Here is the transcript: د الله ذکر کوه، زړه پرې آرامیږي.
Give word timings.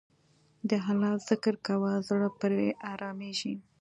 د 0.69 0.71
الله 0.89 1.13
ذکر 1.29 1.55
کوه، 1.67 1.91
زړه 2.07 2.29
پرې 2.39 2.65
آرامیږي. 2.93 3.53